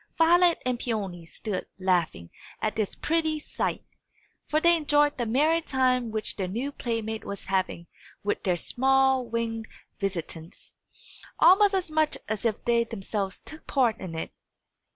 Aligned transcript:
Violet 0.17 0.59
and 0.65 0.79
Peony 0.79 1.27
stood 1.27 1.67
laughing 1.77 2.31
at 2.59 2.75
this 2.75 2.95
pretty 2.95 3.37
sight: 3.37 3.83
for 4.47 4.59
they 4.59 4.75
enjoyed 4.75 5.15
the 5.19 5.27
merry 5.27 5.61
time 5.61 6.09
which 6.09 6.35
their 6.37 6.47
new 6.47 6.71
playmate 6.71 7.23
was 7.23 7.45
having 7.45 7.85
with 8.23 8.41
their 8.41 8.57
small 8.57 9.23
winged 9.23 9.67
visitants, 9.99 10.73
almost 11.37 11.75
as 11.75 11.91
much 11.91 12.17
as 12.27 12.45
if 12.45 12.65
they 12.65 12.83
themselves 12.83 13.41
took 13.41 13.67
part 13.67 13.99
in 13.99 14.15
it. 14.15 14.31